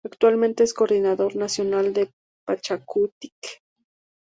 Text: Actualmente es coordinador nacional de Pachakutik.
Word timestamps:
Actualmente 0.03 0.63
es 0.63 0.73
coordinador 0.73 1.35
nacional 1.35 1.93
de 1.93 2.09
Pachakutik. 2.43 3.61